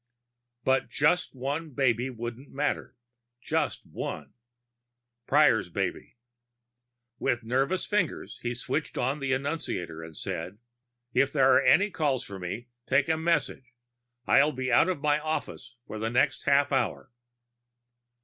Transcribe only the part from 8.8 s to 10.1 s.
on the annunciator